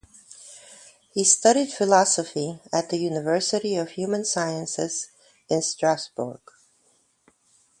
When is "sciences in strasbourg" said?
4.25-6.41